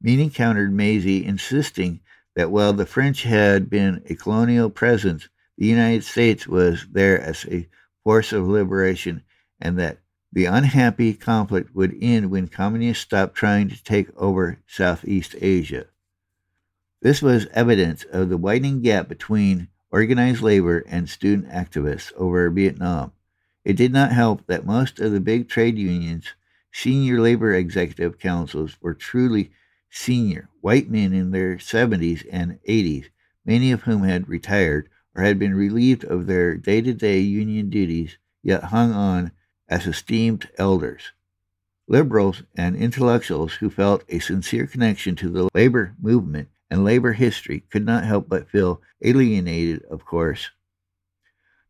Meany 0.00 0.30
countered 0.30 0.72
Mazey, 0.72 1.24
insisting 1.24 2.00
that 2.34 2.50
while 2.50 2.72
the 2.72 2.86
French 2.86 3.22
had 3.22 3.68
been 3.68 4.02
a 4.06 4.14
colonial 4.14 4.70
presence, 4.70 5.28
the 5.58 5.66
United 5.66 6.04
States 6.04 6.46
was 6.46 6.86
there 6.90 7.20
as 7.20 7.46
a 7.46 7.68
force 8.02 8.32
of 8.32 8.48
liberation, 8.48 9.22
and 9.60 9.78
that 9.78 9.98
the 10.32 10.46
unhappy 10.46 11.12
conflict 11.12 11.74
would 11.74 11.94
end 12.00 12.30
when 12.30 12.48
communists 12.48 13.04
stopped 13.04 13.34
trying 13.34 13.68
to 13.68 13.84
take 13.84 14.08
over 14.16 14.58
Southeast 14.66 15.36
Asia. 15.40 15.86
This 17.02 17.20
was 17.20 17.46
evidence 17.52 18.04
of 18.04 18.30
the 18.30 18.38
widening 18.38 18.80
gap 18.80 19.08
between 19.08 19.68
organized 19.90 20.40
labor 20.40 20.84
and 20.88 21.08
student 21.08 21.50
activists 21.50 22.12
over 22.16 22.48
Vietnam. 22.48 23.12
It 23.64 23.76
did 23.76 23.92
not 23.92 24.12
help 24.12 24.46
that 24.46 24.64
most 24.64 24.98
of 25.00 25.12
the 25.12 25.20
big 25.20 25.48
trade 25.48 25.76
unions' 25.76 26.32
senior 26.72 27.20
labor 27.20 27.52
executive 27.52 28.18
councils 28.18 28.76
were 28.80 28.94
truly 28.94 29.50
senior, 29.90 30.48
white 30.62 30.88
men 30.88 31.12
in 31.12 31.30
their 31.30 31.56
70s 31.56 32.26
and 32.32 32.58
80s, 32.66 33.08
many 33.44 33.70
of 33.70 33.82
whom 33.82 34.04
had 34.04 34.28
retired 34.28 34.88
or 35.14 35.22
had 35.22 35.38
been 35.38 35.54
relieved 35.54 36.04
of 36.04 36.26
their 36.26 36.56
day 36.56 36.80
to 36.80 36.94
day 36.94 37.20
union 37.20 37.68
duties, 37.68 38.16
yet 38.42 38.64
hung 38.64 38.92
on 38.92 39.32
as 39.72 39.86
esteemed 39.86 40.50
elders. 40.58 41.12
Liberals 41.88 42.42
and 42.54 42.76
intellectuals 42.76 43.54
who 43.54 43.70
felt 43.70 44.04
a 44.06 44.18
sincere 44.18 44.66
connection 44.66 45.16
to 45.16 45.30
the 45.30 45.48
labor 45.54 45.94
movement 45.98 46.50
and 46.70 46.84
labor 46.84 47.14
history 47.14 47.60
could 47.70 47.86
not 47.86 48.04
help 48.04 48.28
but 48.28 48.50
feel 48.50 48.82
alienated, 49.00 49.82
of 49.84 50.04
course. 50.04 50.50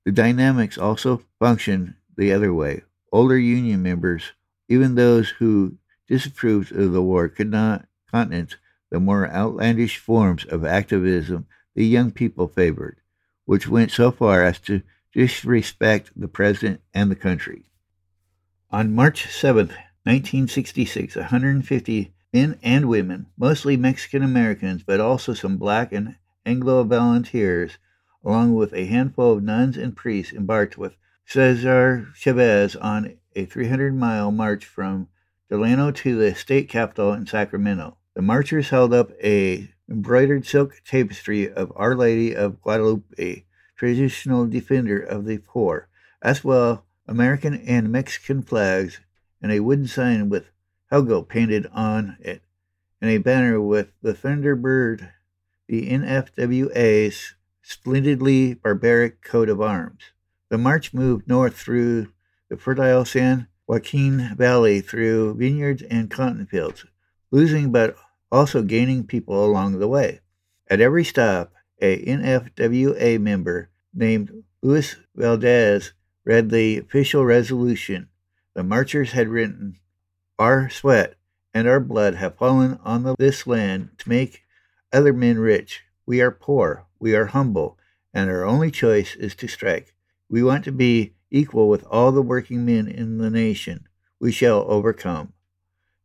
The 0.05 0.11
dynamics 0.11 0.77
also 0.77 1.23
functioned 1.39 1.95
the 2.17 2.33
other 2.33 2.53
way. 2.53 2.83
Older 3.13 3.39
union 3.39 3.85
members, 3.85 4.33
even 4.69 4.97
those 4.97 5.29
who 5.29 5.79
disapproved 6.09 6.73
of 6.73 6.91
the 6.91 7.03
war, 7.03 7.29
could 7.29 7.53
not 7.53 7.87
countenance 8.11 8.57
the 8.91 8.99
more 8.99 9.31
outlandish 9.31 9.99
forms 9.99 10.45
of 10.45 10.65
activism 10.65 11.47
the 11.77 11.87
young 11.87 12.11
people 12.11 12.49
favored, 12.49 13.01
which 13.45 13.69
went 13.69 13.93
so 13.93 14.11
far 14.11 14.43
as 14.43 14.59
to 14.59 14.83
disrespect 15.13 16.11
the 16.17 16.27
president 16.27 16.81
and 16.93 17.09
the 17.09 17.17
country. 17.17 17.65
On 18.75 18.95
March 18.95 19.31
7, 19.31 19.67
1966, 19.67 21.17
150 21.17 22.15
men 22.33 22.59
and 22.63 22.89
women, 22.89 23.27
mostly 23.37 23.77
Mexican 23.77 24.23
Americans, 24.23 24.83
but 24.83 24.99
also 24.99 25.35
some 25.35 25.59
black 25.59 25.93
and 25.93 26.17
Anglo 26.47 26.83
volunteers, 26.83 27.77
along 28.25 28.55
with 28.55 28.73
a 28.73 28.87
handful 28.87 29.35
of 29.35 29.43
nuns 29.43 29.77
and 29.77 29.95
priests, 29.95 30.33
embarked 30.33 30.79
with 30.79 30.97
Cesar 31.27 32.09
Chavez 32.15 32.75
on 32.75 33.19
a 33.37 33.45
300 33.45 33.95
mile 33.95 34.33
march 34.33 34.65
from 34.65 35.09
Delano 35.51 35.91
to 35.91 36.17
the 36.17 36.35
state 36.35 36.71
capitol 36.71 37.13
in 37.13 37.27
Sacramento. 37.27 37.99
The 38.15 38.23
marchers 38.23 38.71
held 38.71 38.95
up 38.95 39.11
a 39.23 39.69
embroidered 39.91 40.47
silk 40.47 40.81
tapestry 40.87 41.53
of 41.53 41.75
Our 41.77 41.95
Lady 41.95 42.35
of 42.35 42.63
Guadalupe, 42.63 43.45
traditional 43.77 44.47
defender 44.47 44.99
of 44.99 45.27
the 45.27 45.37
poor, 45.37 45.89
as 46.23 46.43
well 46.43 46.87
American 47.13 47.53
and 47.67 47.93
Mexican 47.93 48.41
flags, 48.41 48.99
and 49.43 49.53
a 49.53 49.61
wooden 49.61 49.87
sign 49.87 50.31
with 50.31 50.47
Hidalgo 50.91 51.21
painted 51.21 51.67
on 51.71 52.17
it, 52.21 52.41
and 53.03 53.11
a 53.11 53.19
banner 53.19 53.61
with 53.61 53.93
the 54.01 54.15
Thunderbird, 54.15 55.11
the 55.69 55.91
NFWA's 55.91 57.35
splendidly 57.61 58.55
barbaric 58.55 59.21
coat 59.21 59.51
of 59.51 59.61
arms. 59.61 60.01
The 60.49 60.57
march 60.57 60.95
moved 60.95 61.29
north 61.29 61.55
through 61.55 62.07
the 62.49 62.57
fertile 62.57 63.05
San 63.05 63.47
Joaquin 63.67 64.35
Valley 64.35 64.81
through 64.81 65.35
vineyards 65.35 65.83
and 65.83 66.11
cotton 66.11 66.47
fields, 66.47 66.87
losing 67.31 67.71
but 67.71 67.95
also 68.31 68.63
gaining 68.63 69.07
people 69.07 69.45
along 69.45 69.81
the 69.81 69.89
way. 69.89 70.21
At 70.71 70.81
every 70.81 71.05
stop, 71.05 71.53
a 71.79 72.03
NFWA 72.07 73.21
member 73.21 73.69
named 73.93 74.45
Luis 74.63 74.97
Valdez 75.15 75.93
read 76.25 76.51
the 76.51 76.79
official 76.79 77.25
resolution. 77.25 78.09
The 78.55 78.63
marchers 78.63 79.13
had 79.13 79.29
written, 79.29 79.79
our 80.39 80.69
sweat 80.69 81.15
and 81.55 81.69
our 81.69 81.81
blood 81.81 82.15
have 82.17 82.37
fallen 82.37 82.79
on 82.85 83.15
this 83.19 83.47
land 83.47 83.91
to 83.99 84.09
make 84.09 84.45
other 84.93 85.13
men 85.13 85.39
rich. 85.39 85.83
We 86.07 86.21
are 86.21 86.31
poor, 86.31 86.85
we 86.99 87.15
are 87.15 87.27
humble, 87.27 87.79
and 88.13 88.31
our 88.31 88.45
only 88.45 88.71
choice 88.71 89.17
is 89.17 89.35
to 89.37 89.49
strike. 89.49 89.95
We 90.29 90.43
want 90.43 90.65
to 90.65 90.73
be 90.73 91.15
equal 91.31 91.69
with 91.69 91.85
all 91.85 92.13
the 92.13 92.23
working 92.23 92.65
men 92.65 92.89
in 92.89 93.19
the 93.19 93.31
nation. 93.31 93.89
We 94.21 94.33
shall 94.33 94.65
overcome. 94.69 95.33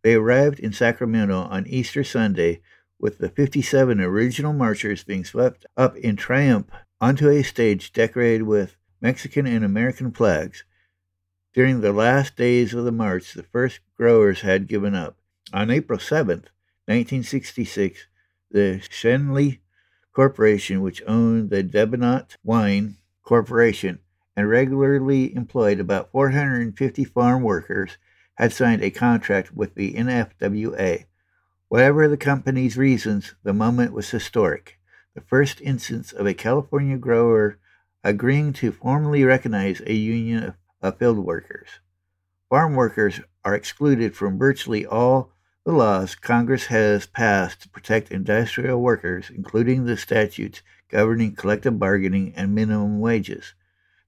They 0.03 0.13
arrived 0.13 0.59
in 0.59 0.71
Sacramento 0.71 1.41
on 1.41 1.67
Easter 1.67 2.03
Sunday 2.03 2.61
with 2.99 3.17
the 3.17 3.29
57 3.29 3.99
original 3.99 4.53
marchers 4.53 5.03
being 5.03 5.25
swept 5.25 5.65
up 5.75 5.95
in 5.97 6.15
triumph 6.15 6.67
onto 7.01 7.29
a 7.29 7.43
stage 7.43 7.91
decorated 7.91 8.43
with 8.43 8.76
Mexican 9.01 9.45
and 9.45 9.63
American 9.63 10.11
flags. 10.11 10.63
During 11.53 11.81
the 11.81 11.93
last 11.93 12.35
days 12.35 12.73
of 12.73 12.85
the 12.85 12.91
march, 12.91 13.33
the 13.33 13.43
first 13.43 13.79
growers 13.95 14.41
had 14.41 14.67
given 14.67 14.95
up. 14.95 15.17
On 15.53 15.71
April 15.71 15.99
7th, 15.99 16.49
1966, 16.85 18.07
the 18.51 18.81
Schenley 18.89 19.59
Corporation, 20.13 20.81
which 20.81 21.03
owned 21.05 21.49
the 21.49 21.63
Debonat 21.63 22.37
Wine 22.43 22.97
Corporation 23.23 23.99
and 24.35 24.49
regularly 24.49 25.35
employed 25.35 25.79
about 25.79 26.11
450 26.11 27.03
farm 27.05 27.43
workers, 27.43 27.97
had 28.35 28.53
signed 28.53 28.83
a 28.83 28.89
contract 28.89 29.55
with 29.55 29.75
the 29.75 29.93
NFWA. 29.93 31.05
Whatever 31.69 32.07
the 32.07 32.17
company's 32.17 32.77
reasons, 32.77 33.35
the 33.43 33.53
moment 33.53 33.93
was 33.93 34.09
historic. 34.09 34.79
The 35.15 35.21
first 35.21 35.59
instance 35.61 36.13
of 36.13 36.25
a 36.25 36.33
California 36.33 36.97
grower 36.97 37.57
agreeing 38.07 38.53
to 38.53 38.71
formally 38.71 39.21
recognize 39.25 39.81
a 39.81 39.93
union 39.93 40.53
of 40.81 40.97
field 40.97 41.17
workers. 41.17 41.67
Farm 42.49 42.73
workers 42.73 43.19
are 43.43 43.53
excluded 43.53 44.15
from 44.15 44.37
virtually 44.37 44.85
all 44.85 45.33
the 45.65 45.73
laws 45.73 46.15
Congress 46.15 46.67
has 46.67 47.05
passed 47.05 47.63
to 47.63 47.69
protect 47.69 48.09
industrial 48.09 48.81
workers, 48.81 49.29
including 49.29 49.83
the 49.83 49.97
statutes 49.97 50.61
governing 50.87 51.35
collective 51.35 51.77
bargaining 51.77 52.33
and 52.37 52.55
minimum 52.55 53.01
wages. 53.01 53.53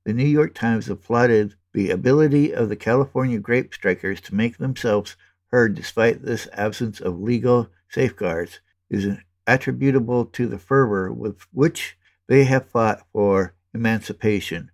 The 0.06 0.14
New 0.14 0.24
York 0.28 0.56
Times 0.56 0.88
applauded 0.88 1.56
the 1.74 1.92
ability 1.92 2.54
of 2.54 2.70
the 2.70 2.78
California 2.78 3.38
grape 3.38 3.74
strikers 3.74 4.22
to 4.22 4.34
make 4.34 4.60
themselves 4.60 5.18
heard 5.52 5.76
despite 5.76 6.24
this 6.24 6.48
absence 6.54 7.02
of 7.02 7.20
legal 7.20 7.70
safeguards 7.90 8.62
is 8.90 9.18
attributable 9.46 10.24
to 10.24 10.48
the 10.48 10.58
fervor 10.58 11.12
with 11.12 11.42
which 11.52 11.98
they 12.28 12.46
have 12.46 12.70
fought 12.70 13.06
for 13.12 13.56
emancipation. 13.74 14.72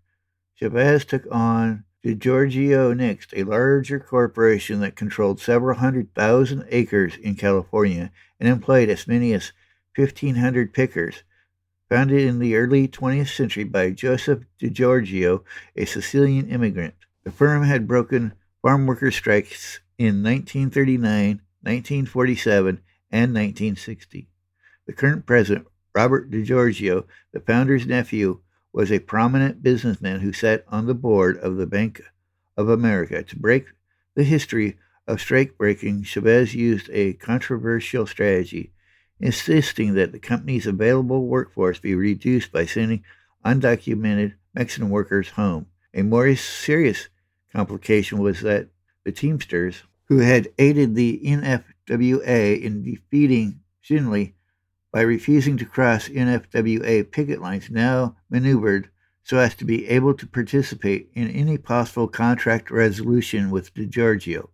Chavez 0.56 1.06
took 1.06 1.28
on 1.32 1.84
DiGiorgio 2.06 2.96
next, 2.96 3.34
a 3.36 3.44
larger 3.44 4.00
corporation 4.00 4.80
that 4.80 4.96
controlled 4.96 5.40
several 5.40 5.80
hundred 5.80 6.14
thousand 6.14 6.66
acres 6.70 7.16
in 7.18 7.36
California 7.36 8.12
and 8.40 8.48
employed 8.48 8.90
as 8.90 9.08
many 9.08 9.34
as 9.34 9.52
1,500 9.96 10.74
pickers. 10.74 11.24
Founded 11.90 12.22
in 12.22 12.40
the 12.40 12.56
early 12.56 12.88
20th 12.88 13.36
century 13.36 13.64
by 13.64 13.90
Joseph 13.90 14.44
DiGiorgio, 14.62 15.44
a 15.75 15.86
Sicilian 15.86 16.50
immigrant, 16.50 16.94
the 17.24 17.32
firm 17.32 17.64
had 17.64 17.88
broken 17.88 18.34
farm 18.62 18.86
worker 18.86 19.12
strikes 19.12 19.80
in 19.98 20.22
1939, 20.22 21.42
1947, 21.62 22.82
and 23.12 23.34
1960. 23.34 24.28
The 24.86 24.94
current 24.94 25.25
president, 25.25 25.68
Robert 25.96 26.30
DiGiorgio, 26.30 27.06
the 27.32 27.40
founder's 27.40 27.88
nephew, 27.88 28.42
was 28.75 28.91
a 28.91 29.00
prominent 29.00 29.63
businessman 29.63 30.20
who 30.20 30.34
sat 30.34 30.65
on 30.67 30.86
the 30.86 30.94
board 30.94 31.38
of 31.38 31.55
the 31.55 31.65
Bank 31.65 32.01
of 32.58 32.67
America. 32.67 33.24
To 33.24 33.39
break 33.39 33.67
the 34.15 34.25
history 34.25 34.77
of 35.08 35.22
strike 35.22 35.58
breaking, 35.58 36.03
Chavez 36.03 36.53
used 36.53 36.89
a 36.91 37.13
controversial 37.13 38.05
strategy, 38.05 38.74
insisting 39.17 39.94
that 39.94 40.12
the 40.12 40.20
company's 40.20 40.67
available 40.67 41.25
workforce 41.25 41.79
be 41.79 41.96
reduced 41.96 42.51
by 42.51 42.65
sending 42.65 43.01
undocumented 43.46 44.34
Mexican 44.53 44.89
workers 44.89 45.29
home. 45.29 45.67
A 45.94 46.01
more 46.01 46.36
serious 46.36 47.08
complication 47.53 48.17
was 48.20 48.41
that 48.41 48.67
the 49.05 49.13
Teamsters, 49.13 49.84
who 50.10 50.17
had 50.17 50.50
aided 50.58 50.96
the 50.96 51.22
NFWA 51.24 52.62
in 52.62 52.84
defeating 52.84 53.62
Schenley 53.82 54.34
by 54.96 55.02
refusing 55.02 55.58
to 55.58 55.66
cross 55.66 56.08
NFWA 56.08 57.12
picket 57.12 57.42
lines, 57.42 57.70
now 57.70 58.16
maneuvered 58.30 58.90
so 59.24 59.38
as 59.38 59.54
to 59.54 59.66
be 59.66 59.90
able 59.90 60.14
to 60.14 60.25
participate 60.25 61.10
in 61.14 61.30
any 61.32 61.58
possible 61.58 62.08
contract 62.08 62.72
resolution 62.72 63.52
with 63.52 63.74
DiGiorgio. 63.74 64.48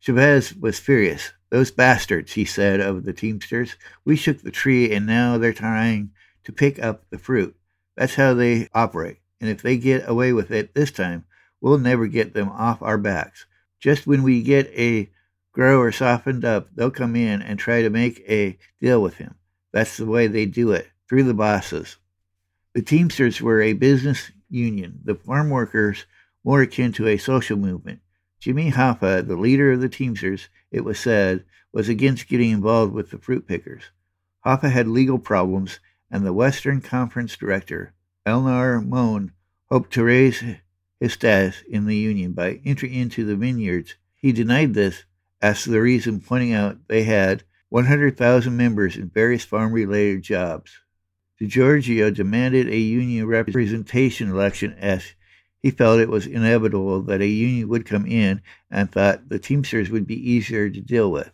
Chavez 0.00 0.52
was 0.56 0.80
furious. 0.80 1.32
Those 1.50 1.70
bastards, 1.70 2.32
he 2.32 2.44
said 2.44 2.80
of 2.80 3.04
the 3.04 3.12
Teamsters. 3.12 3.76
We 4.04 4.16
shook 4.16 4.42
the 4.42 4.50
tree 4.50 4.92
and 4.92 5.06
now 5.06 5.38
they're 5.38 5.52
trying 5.52 6.10
to 6.42 6.50
pick 6.50 6.82
up 6.82 7.08
the 7.10 7.18
fruit. 7.18 7.54
That's 7.96 8.16
how 8.16 8.34
they 8.34 8.68
operate. 8.74 9.18
And 9.40 9.48
if 9.48 9.62
they 9.62 9.76
get 9.76 10.08
away 10.08 10.32
with 10.32 10.50
it 10.50 10.74
this 10.74 10.90
time, 10.90 11.24
we'll 11.60 11.78
never 11.78 12.08
get 12.08 12.34
them 12.34 12.48
off 12.48 12.82
our 12.82 12.98
backs. 12.98 13.46
Just 13.78 14.08
when 14.08 14.24
we 14.24 14.42
get 14.42 14.66
a 14.76 15.08
grower 15.52 15.92
softened 15.92 16.44
up, 16.44 16.66
they'll 16.74 16.90
come 16.90 17.14
in 17.14 17.40
and 17.40 17.60
try 17.60 17.82
to 17.82 17.90
make 17.90 18.24
a 18.28 18.58
deal 18.80 19.00
with 19.00 19.18
him. 19.18 19.36
That's 19.72 19.96
the 19.96 20.06
way 20.06 20.26
they 20.26 20.46
do 20.46 20.72
it, 20.72 20.88
through 21.08 21.24
the 21.24 21.34
bosses. 21.34 21.96
The 22.74 22.82
Teamsters 22.82 23.40
were 23.40 23.60
a 23.60 23.72
business 23.72 24.30
union, 24.48 25.00
the 25.04 25.14
farm 25.14 25.50
workers 25.50 26.06
more 26.44 26.62
akin 26.62 26.92
to 26.92 27.06
a 27.06 27.16
social 27.16 27.56
movement. 27.56 28.00
Jimmy 28.40 28.72
Hoffa, 28.72 29.26
the 29.26 29.36
leader 29.36 29.72
of 29.72 29.80
the 29.80 29.88
Teamsters, 29.88 30.48
it 30.70 30.84
was 30.84 30.98
said, 30.98 31.44
was 31.72 31.88
against 31.88 32.28
getting 32.28 32.50
involved 32.50 32.92
with 32.92 33.10
the 33.10 33.18
fruit 33.18 33.46
pickers. 33.46 33.84
Hoffa 34.44 34.70
had 34.70 34.88
legal 34.88 35.18
problems, 35.18 35.78
and 36.10 36.26
the 36.26 36.32
Western 36.32 36.80
Conference 36.80 37.36
director, 37.36 37.94
Einar 38.26 38.80
Mohn, 38.80 39.32
hoped 39.70 39.92
to 39.92 40.04
raise 40.04 40.42
his 41.00 41.12
status 41.12 41.62
in 41.68 41.86
the 41.86 41.96
Union 41.96 42.32
by 42.32 42.60
entering 42.64 42.94
into 42.94 43.24
the 43.24 43.36
vineyards. 43.36 43.94
He 44.14 44.32
denied 44.32 44.74
this 44.74 45.04
as 45.40 45.64
the 45.64 45.80
reason, 45.80 46.20
pointing 46.20 46.52
out 46.52 46.88
they 46.88 47.04
had 47.04 47.44
100,000 47.72 48.54
members 48.54 48.98
in 48.98 49.08
various 49.08 49.44
farm 49.44 49.72
related 49.72 50.20
jobs. 50.20 50.80
DiGiorgio 51.40 52.12
demanded 52.12 52.68
a 52.68 52.76
union 52.76 53.26
representation 53.26 54.28
election 54.28 54.74
as 54.78 55.14
he 55.58 55.70
felt 55.70 55.98
it 55.98 56.10
was 56.10 56.26
inevitable 56.26 57.00
that 57.00 57.22
a 57.22 57.26
union 57.26 57.70
would 57.70 57.86
come 57.86 58.04
in 58.04 58.42
and 58.70 58.92
thought 58.92 59.30
the 59.30 59.38
Teamsters 59.38 59.88
would 59.88 60.06
be 60.06 60.30
easier 60.30 60.68
to 60.68 60.80
deal 60.82 61.10
with. 61.10 61.32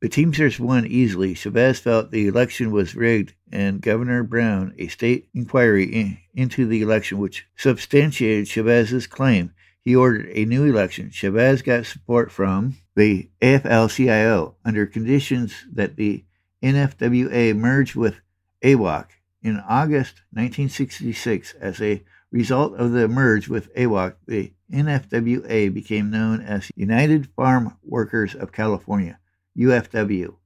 The 0.00 0.08
Teamsters 0.08 0.60
won 0.60 0.86
easily. 0.86 1.34
Chavez 1.34 1.80
felt 1.80 2.12
the 2.12 2.28
election 2.28 2.70
was 2.70 2.94
rigged, 2.94 3.34
and 3.50 3.80
Governor 3.80 4.22
Brown, 4.22 4.74
a 4.78 4.86
state 4.86 5.30
inquiry 5.34 5.86
in, 5.86 6.18
into 6.32 6.64
the 6.64 6.80
election 6.80 7.18
which 7.18 7.44
substantiated 7.56 8.46
Chavez's 8.46 9.08
claim, 9.08 9.52
he 9.84 9.96
ordered 9.96 10.30
a 10.32 10.44
new 10.44 10.64
election. 10.64 11.10
Chavez 11.10 11.62
got 11.62 11.86
support 11.86 12.30
from 12.30 12.76
the 12.94 13.28
AFL 13.40 13.94
CIO 13.94 14.56
under 14.64 14.86
conditions 14.86 15.64
that 15.72 15.96
the 15.96 16.24
NFWA 16.62 17.56
merged 17.56 17.96
with 17.96 18.16
AWOC. 18.62 19.06
In 19.42 19.58
August 19.58 20.22
1966, 20.32 21.54
as 21.54 21.80
a 21.80 22.04
result 22.30 22.74
of 22.76 22.92
the 22.92 23.08
merge 23.08 23.48
with 23.48 23.74
AWOC, 23.74 24.14
the 24.26 24.52
NFWA 24.72 25.74
became 25.74 26.10
known 26.10 26.40
as 26.40 26.70
United 26.76 27.28
Farm 27.34 27.76
Workers 27.82 28.34
of 28.34 28.52
California. 28.52 29.18
UFW. 29.58 30.36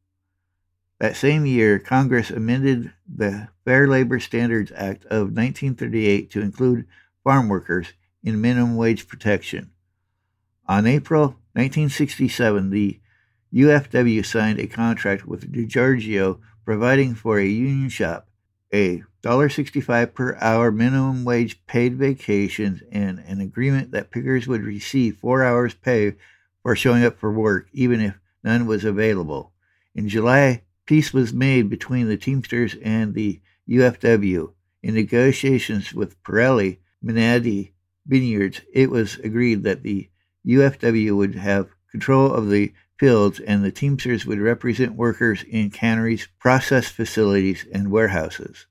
That 0.99 1.16
same 1.16 1.44
year, 1.44 1.79
Congress 1.79 2.31
amended 2.31 2.92
the 3.07 3.49
Fair 3.64 3.87
Labor 3.87 4.18
Standards 4.18 4.72
Act 4.75 5.05
of 5.05 5.29
1938 5.29 6.31
to 6.31 6.40
include 6.40 6.87
farm 7.22 7.49
workers 7.49 7.92
in 8.27 8.41
minimum 8.41 8.77
wage 8.77 9.07
protection. 9.07 9.71
On 10.67 10.85
April 10.85 11.39
1967, 11.55 12.71
the 12.71 13.01
UFW 13.55 14.27
signed 14.27 14.59
a 14.59 14.67
contract 14.67 15.27
with 15.27 15.53
DiGiorgio 15.53 16.41
providing 16.65 17.15
for 17.15 17.39
a 17.39 17.47
union 17.47 17.89
shop, 17.89 18.29
a 18.73 19.05
$1.65 19.23 20.12
per 20.12 20.37
hour 20.41 20.73
minimum 20.73 21.25
wage 21.25 21.65
paid 21.67 21.97
vacations, 21.97 22.83
and 22.91 23.21
an 23.21 23.41
agreement 23.41 23.93
that 23.93 24.11
pickers 24.11 24.49
would 24.49 24.62
receive 24.62 25.17
four 25.17 25.45
hours 25.45 25.75
pay 25.75 26.17
for 26.62 26.75
showing 26.75 27.05
up 27.05 27.17
for 27.21 27.33
work, 27.33 27.69
even 27.73 28.01
if 28.01 28.19
none 28.43 28.67
was 28.67 28.85
available. 28.85 29.53
In 29.95 30.09
July, 30.09 30.62
peace 30.85 31.12
was 31.12 31.33
made 31.33 31.71
between 31.71 32.09
the 32.09 32.17
Teamsters 32.17 32.75
and 32.83 33.15
the 33.15 33.41
UFW. 33.69 34.53
In 34.83 34.95
negotiations 34.95 35.95
with 35.95 36.21
Pirelli 36.25 36.79
Menardi 37.05 37.71
Vineyards, 38.07 38.61
it 38.73 38.90
was 38.90 39.19
agreed 39.19 39.64
that 39.64 39.83
the 39.83 40.09
UFW 40.47 41.16
would 41.16 41.35
have 41.35 41.71
control 41.90 42.33
of 42.33 42.51
the 42.51 42.73
fields 42.99 43.40
and 43.40 43.64
the 43.64 43.73
Teamsters 43.73 44.25
would 44.25 44.38
represent 44.38 44.95
workers 44.95 45.45
in 45.49 45.71
canneries, 45.71 46.29
process 46.38 46.88
facilities, 46.88 47.66
and 47.73 47.90
warehouses. 47.90 48.66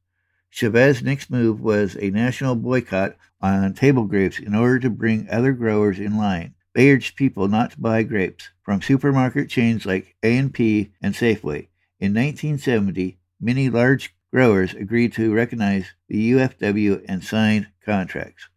Chavez's 0.52 1.04
next 1.04 1.30
move 1.30 1.60
was 1.60 1.98
a 2.00 2.10
national 2.12 2.56
boycott 2.56 3.18
on 3.42 3.74
table 3.74 4.06
grapes 4.06 4.40
in 4.40 4.56
order 4.56 4.80
to 4.80 4.90
bring 4.90 5.30
other 5.30 5.52
growers 5.52 6.00
in 6.00 6.18
line. 6.18 6.56
They 6.74 6.92
urged 6.92 7.16
people 7.16 7.48
not 7.48 7.72
to 7.72 7.80
buy 7.80 8.04
grapes 8.04 8.50
from 8.64 8.82
supermarket 8.82 9.50
chains 9.50 9.86
like 9.86 10.16
A&P 10.24 10.92
and 11.02 11.14
Safeway. 11.14 11.68
In 12.00 12.14
1970, 12.14 13.18
many 13.40 13.70
large 13.70 14.16
growers 14.32 14.74
agreed 14.74 15.14
to 15.14 15.34
recognize 15.34 15.94
the 16.08 16.32
UFW 16.32 17.04
and 17.08 17.24
signed 17.24 17.68
contracts. 17.84 18.50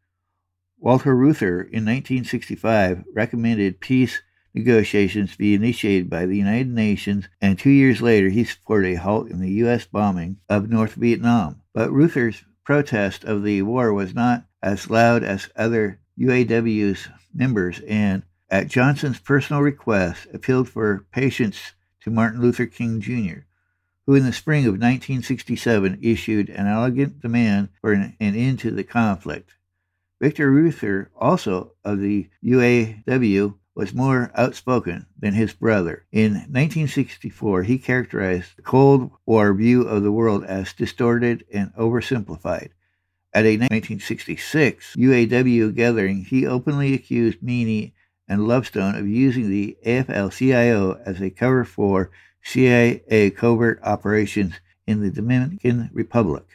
Walter 0.80 1.16
Reuther 1.16 1.60
in 1.60 1.84
1965 1.84 3.04
recommended 3.12 3.80
peace 3.80 4.22
negotiations 4.54 5.34
be 5.34 5.52
initiated 5.52 6.08
by 6.08 6.24
the 6.24 6.36
United 6.36 6.68
Nations, 6.68 7.28
and 7.40 7.58
two 7.58 7.70
years 7.70 8.00
later 8.00 8.28
he 8.28 8.44
supported 8.44 8.94
a 8.94 8.94
halt 8.94 9.28
in 9.28 9.40
the 9.40 9.50
U.S. 9.54 9.86
bombing 9.86 10.38
of 10.48 10.70
North 10.70 10.94
Vietnam. 10.94 11.62
But 11.74 11.90
Reuther's 11.90 12.44
protest 12.64 13.24
of 13.24 13.42
the 13.42 13.62
war 13.62 13.92
was 13.92 14.14
not 14.14 14.46
as 14.62 14.88
loud 14.88 15.24
as 15.24 15.50
other 15.56 15.98
UAW's 16.16 17.08
members 17.34 17.80
and, 17.80 18.22
at 18.48 18.68
Johnson's 18.68 19.18
personal 19.18 19.62
request, 19.62 20.28
appealed 20.32 20.68
for 20.68 21.06
patience 21.10 21.72
to 22.02 22.10
Martin 22.10 22.40
Luther 22.40 22.66
King 22.66 23.00
Jr., 23.00 23.40
who 24.06 24.14
in 24.14 24.24
the 24.24 24.32
spring 24.32 24.64
of 24.64 24.74
1967 24.74 25.98
issued 26.02 26.48
an 26.50 26.68
elegant 26.68 27.20
demand 27.20 27.70
for 27.80 27.92
an, 27.92 28.16
an 28.20 28.36
end 28.36 28.60
to 28.60 28.70
the 28.70 28.84
conflict. 28.84 29.54
Victor 30.20 30.50
Reuther, 30.50 31.10
also 31.16 31.72
of 31.84 32.00
the 32.00 32.28
UAW, 32.44 33.54
was 33.76 33.94
more 33.94 34.32
outspoken 34.34 35.06
than 35.16 35.34
his 35.34 35.52
brother. 35.52 36.04
In 36.10 36.32
1964, 36.32 37.62
he 37.62 37.78
characterized 37.78 38.56
the 38.56 38.62
Cold 38.62 39.12
War 39.24 39.54
view 39.54 39.82
of 39.82 40.02
the 40.02 40.10
world 40.10 40.44
as 40.44 40.72
distorted 40.72 41.44
and 41.52 41.72
oversimplified. 41.74 42.70
At 43.32 43.44
a 43.44 43.56
1966 43.58 44.96
UAW 44.96 45.72
gathering, 45.72 46.24
he 46.24 46.44
openly 46.44 46.94
accused 46.94 47.40
Meany 47.40 47.94
and 48.26 48.48
Lovestone 48.48 48.96
of 48.96 49.06
using 49.06 49.48
the 49.48 49.76
AFL 49.86 50.32
CIO 50.36 51.00
as 51.06 51.22
a 51.22 51.30
cover 51.30 51.64
for 51.64 52.10
CIA 52.42 53.30
covert 53.30 53.78
operations 53.84 54.54
in 54.88 55.00
the 55.00 55.10
Dominican 55.10 55.90
Republic. 55.92 56.46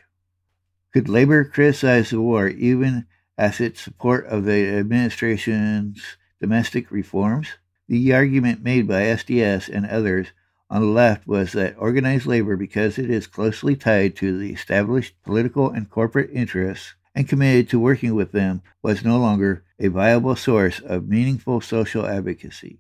Could 0.92 1.08
labor 1.08 1.46
criticize 1.46 2.10
the 2.10 2.20
war 2.20 2.50
even 2.50 3.06
as 3.38 3.60
its 3.60 3.82
support 3.82 4.26
of 4.28 4.46
the 4.46 4.68
administration's 4.78 6.18
domestic 6.40 6.92
reforms? 6.92 7.48
The 7.88 8.14
argument 8.14 8.64
made 8.64 8.88
by 8.88 9.04
SDS 9.04 9.70
and 9.70 9.86
others 9.86 10.28
on 10.70 10.82
the 10.82 10.88
left 10.88 11.28
was 11.28 11.52
that 11.52 11.76
organized 11.78 12.26
labor, 12.26 12.58
because 12.58 12.98
it 12.98 13.10
is 13.10 13.28
closely 13.28 13.76
tied 13.76 14.16
to 14.16 14.38
the 14.38 14.52
established 14.52 15.14
political 15.24 15.70
and 15.70 15.90
corporate 15.90 16.32
interests 16.34 16.96
and 17.14 17.30
committed 17.30 17.70
to 17.70 17.80
working 17.80 18.16
with 18.16 18.32
them, 18.32 18.62
was 18.82 19.04
no 19.04 19.20
longer 19.20 19.64
a 19.80 19.88
viable 19.90 20.36
source 20.36 20.80
of 20.80 21.08
meaningful 21.08 21.62
social 21.62 22.08
advocacy. 22.08 22.80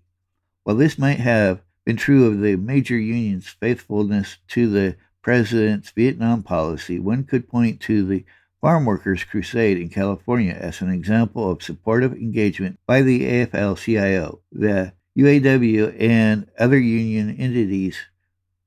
While 0.63 0.77
this 0.77 0.97
might 0.97 1.19
have 1.19 1.61
been 1.85 1.97
true 1.97 2.25
of 2.25 2.39
the 2.39 2.55
major 2.55 2.97
unions' 2.97 3.49
faithfulness 3.49 4.37
to 4.47 4.69
the 4.69 4.95
president's 5.21 5.91
Vietnam 5.91 6.41
policy, 6.41 6.97
one 6.97 7.25
could 7.25 7.47
point 7.47 7.79
to 7.81 8.05
the 8.05 8.25
Farm 8.63 8.85
Workers 8.85 9.25
Crusade 9.25 9.77
in 9.77 9.89
California 9.89 10.53
as 10.53 10.79
an 10.79 10.89
example 10.89 11.51
of 11.51 11.61
supportive 11.61 12.13
engagement 12.13 12.79
by 12.85 13.01
the 13.01 13.23
AFL 13.23 13.77
CIO. 13.77 14.39
The 14.53 14.93
UAW 15.17 15.93
and 15.99 16.49
other 16.57 16.79
union 16.79 17.35
entities, 17.35 17.97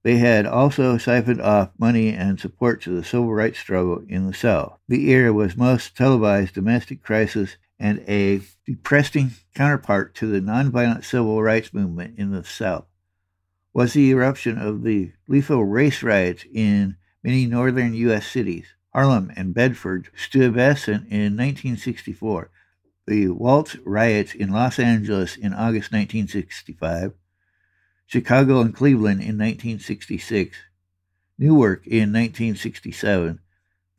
they 0.02 0.18
had 0.18 0.44
also 0.44 0.98
siphoned 0.98 1.40
off 1.40 1.70
money 1.78 2.10
and 2.10 2.38
support 2.38 2.82
to 2.82 2.90
the 2.90 3.02
civil 3.02 3.32
rights 3.32 3.58
struggle 3.58 4.04
in 4.06 4.26
the 4.26 4.34
South. 4.34 4.78
The 4.86 5.08
era 5.08 5.32
was 5.32 5.56
most 5.56 5.96
televised 5.96 6.52
domestic 6.52 7.02
crisis 7.02 7.56
and 7.78 8.04
a 8.06 8.42
depressing 8.66 9.30
counterpart 9.54 10.14
to 10.16 10.26
the 10.26 10.42
nonviolent 10.42 11.06
civil 11.06 11.42
rights 11.42 11.72
movement 11.72 12.18
in 12.18 12.32
the 12.32 12.44
South 12.44 12.84
was 13.72 13.94
the 13.94 14.10
eruption 14.10 14.58
of 14.58 14.82
the 14.82 15.12
lethal 15.26 15.64
race 15.64 16.02
riots 16.02 16.44
in 16.52 16.98
many 17.24 17.46
northern 17.46 17.94
U.S. 17.94 18.26
cities. 18.26 18.75
Harlem 18.96 19.30
and 19.36 19.52
Bedford 19.52 20.08
Stuyvesant 20.16 21.06
in 21.10 21.36
1964, 21.36 22.50
the 23.06 23.28
Watts 23.28 23.76
riots 23.84 24.34
in 24.34 24.48
Los 24.48 24.78
Angeles 24.78 25.36
in 25.36 25.52
August 25.52 25.92
1965, 25.92 27.12
Chicago 28.06 28.62
and 28.62 28.74
Cleveland 28.74 29.20
in 29.20 29.36
1966, 29.36 30.56
Newark 31.38 31.86
in 31.86 32.10
1967. 32.10 33.38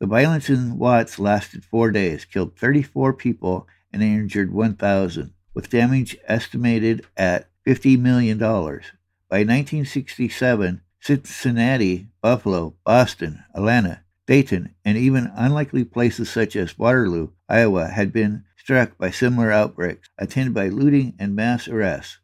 The 0.00 0.06
violence 0.06 0.50
in 0.50 0.78
Watts 0.78 1.20
lasted 1.20 1.64
four 1.64 1.92
days, 1.92 2.24
killed 2.24 2.56
34 2.56 3.12
people, 3.12 3.68
and 3.92 4.02
injured 4.02 4.52
1,000, 4.52 5.32
with 5.54 5.70
damage 5.70 6.16
estimated 6.26 7.06
at 7.16 7.48
$50 7.64 8.00
million. 8.00 8.36
By 8.36 9.44
1967, 9.44 10.80
Cincinnati, 10.98 12.08
Buffalo, 12.20 12.74
Boston, 12.84 13.44
Atlanta, 13.54 14.02
Dayton, 14.28 14.74
and 14.84 14.98
even 14.98 15.32
unlikely 15.34 15.84
places 15.84 16.28
such 16.28 16.54
as 16.54 16.78
Waterloo, 16.78 17.30
Iowa, 17.48 17.86
had 17.88 18.12
been 18.12 18.44
struck 18.58 18.98
by 18.98 19.10
similar 19.10 19.50
outbreaks, 19.50 20.10
attended 20.18 20.52
by 20.52 20.68
looting 20.68 21.14
and 21.18 21.34
mass 21.34 21.66
arrests. 21.66 22.18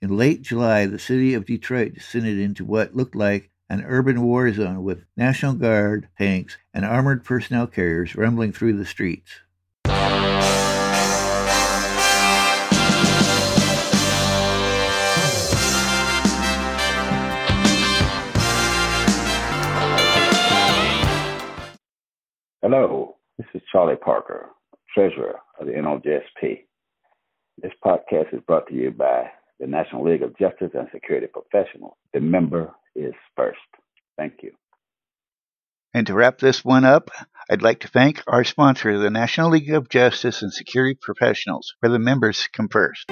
In 0.00 0.16
late 0.16 0.40
July, 0.40 0.86
the 0.86 0.98
city 0.98 1.34
of 1.34 1.44
Detroit 1.44 1.92
descended 1.92 2.38
into 2.38 2.64
what 2.64 2.96
looked 2.96 3.14
like 3.14 3.50
an 3.68 3.84
urban 3.84 4.22
war 4.22 4.50
zone 4.50 4.82
with 4.82 5.04
National 5.14 5.52
Guard 5.52 6.08
tanks 6.16 6.56
and 6.72 6.86
armored 6.86 7.22
personnel 7.22 7.66
carriers 7.66 8.16
rumbling 8.16 8.52
through 8.52 8.78
the 8.78 8.86
streets. 8.86 9.40
Hello, 22.74 23.16
this 23.36 23.46
is 23.52 23.60
Charlie 23.70 23.96
Parker, 23.96 24.46
Treasurer 24.94 25.34
of 25.60 25.66
the 25.66 25.72
NOJSP. 25.72 26.60
This 27.58 27.72
podcast 27.84 28.32
is 28.32 28.40
brought 28.46 28.66
to 28.68 28.74
you 28.74 28.90
by 28.90 29.24
the 29.60 29.66
National 29.66 30.10
League 30.10 30.22
of 30.22 30.38
Justice 30.38 30.70
and 30.72 30.88
Security 30.90 31.26
Professionals. 31.26 31.92
The 32.14 32.20
member 32.20 32.72
is 32.96 33.12
first. 33.36 33.58
Thank 34.16 34.36
you. 34.42 34.52
And 35.92 36.06
to 36.06 36.14
wrap 36.14 36.38
this 36.38 36.64
one 36.64 36.86
up, 36.86 37.10
I'd 37.50 37.60
like 37.60 37.80
to 37.80 37.88
thank 37.88 38.22
our 38.26 38.42
sponsor, 38.42 38.96
the 38.96 39.10
National 39.10 39.50
League 39.50 39.74
of 39.74 39.90
Justice 39.90 40.40
and 40.40 40.50
Security 40.50 40.98
Professionals, 40.98 41.74
where 41.80 41.92
the 41.92 41.98
members 41.98 42.48
come 42.54 42.68
first. 42.70 43.04